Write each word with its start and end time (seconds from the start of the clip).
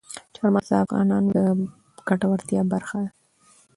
چار 0.35 0.49
مغز 0.53 0.69
د 0.71 0.73
افغانانو 0.83 1.29
د 1.37 1.39
ګټورتیا 2.07 2.61
برخه 2.73 2.97
ده. 3.03 3.09